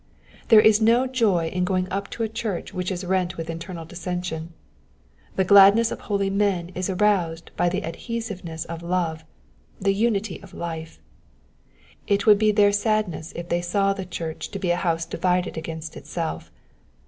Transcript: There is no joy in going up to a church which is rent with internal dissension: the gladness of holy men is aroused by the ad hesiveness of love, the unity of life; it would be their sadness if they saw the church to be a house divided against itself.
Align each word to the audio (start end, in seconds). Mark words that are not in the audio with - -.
There 0.47 0.59
is 0.59 0.81
no 0.81 1.05
joy 1.05 1.49
in 1.49 1.63
going 1.63 1.87
up 1.91 2.09
to 2.09 2.23
a 2.23 2.27
church 2.27 2.73
which 2.73 2.91
is 2.91 3.05
rent 3.05 3.37
with 3.37 3.51
internal 3.51 3.85
dissension: 3.85 4.51
the 5.35 5.43
gladness 5.43 5.91
of 5.91 5.99
holy 6.01 6.31
men 6.31 6.69
is 6.69 6.89
aroused 6.89 7.51
by 7.55 7.69
the 7.69 7.83
ad 7.83 7.97
hesiveness 8.07 8.65
of 8.65 8.81
love, 8.81 9.23
the 9.79 9.93
unity 9.93 10.41
of 10.41 10.55
life; 10.55 10.99
it 12.07 12.25
would 12.25 12.39
be 12.39 12.51
their 12.51 12.71
sadness 12.71 13.31
if 13.35 13.49
they 13.49 13.61
saw 13.61 13.93
the 13.93 14.03
church 14.03 14.49
to 14.49 14.57
be 14.57 14.71
a 14.71 14.75
house 14.75 15.05
divided 15.05 15.55
against 15.55 15.95
itself. 15.95 16.49